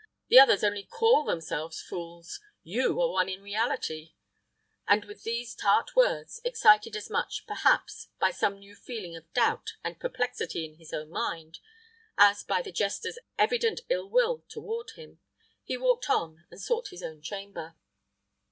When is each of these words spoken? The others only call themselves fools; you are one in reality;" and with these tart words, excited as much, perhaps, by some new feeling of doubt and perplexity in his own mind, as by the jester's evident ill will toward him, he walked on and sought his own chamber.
The 0.29 0.39
others 0.39 0.63
only 0.63 0.81
call 0.81 1.25
themselves 1.25 1.79
fools; 1.79 2.39
you 2.63 2.99
are 2.99 3.11
one 3.11 3.29
in 3.29 3.43
reality;" 3.43 4.13
and 4.87 5.05
with 5.05 5.21
these 5.21 5.53
tart 5.53 5.95
words, 5.95 6.41
excited 6.43 6.95
as 6.95 7.07
much, 7.11 7.45
perhaps, 7.45 8.07
by 8.17 8.31
some 8.31 8.57
new 8.57 8.73
feeling 8.75 9.15
of 9.15 9.31
doubt 9.33 9.73
and 9.83 9.99
perplexity 9.99 10.65
in 10.65 10.77
his 10.77 10.91
own 10.91 11.11
mind, 11.11 11.59
as 12.17 12.41
by 12.43 12.63
the 12.63 12.71
jester's 12.71 13.19
evident 13.37 13.81
ill 13.89 14.09
will 14.09 14.43
toward 14.49 14.89
him, 14.95 15.19
he 15.63 15.77
walked 15.77 16.09
on 16.09 16.45
and 16.49 16.59
sought 16.59 16.87
his 16.87 17.03
own 17.03 17.21
chamber. 17.21 17.75